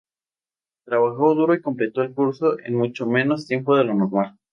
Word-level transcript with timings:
Trabajó 0.83 1.35
duro 1.35 1.53
y 1.53 1.61
completó 1.61 2.01
el 2.01 2.15
curso 2.15 2.57
en 2.61 2.73
mucho 2.73 3.05
menos 3.05 3.45
tiempo 3.45 3.77
de 3.77 3.83
lo 3.83 3.93
normal. 3.93 4.35